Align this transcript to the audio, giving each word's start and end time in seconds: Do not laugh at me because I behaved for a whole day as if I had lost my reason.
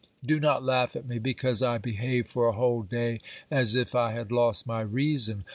Do 0.25 0.39
not 0.39 0.63
laugh 0.63 0.95
at 0.95 1.07
me 1.07 1.19
because 1.19 1.61
I 1.61 1.77
behaved 1.77 2.27
for 2.27 2.47
a 2.47 2.53
whole 2.53 2.81
day 2.81 3.21
as 3.51 3.75
if 3.75 3.93
I 3.93 4.13
had 4.13 4.31
lost 4.31 4.65
my 4.65 4.81
reason. 4.81 5.43